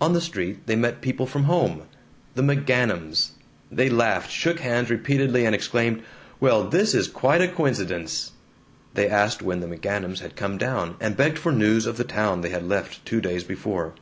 [0.00, 1.82] On the street they met people from home
[2.34, 3.32] the McGanums.
[3.70, 6.02] They laughed, shook hands repeatedly, and exclaimed,
[6.40, 8.32] "Well, this is quite a coincidence!"
[8.94, 12.40] They asked when the McGanums had come down, and begged for news of the town
[12.40, 13.92] they had left two days before.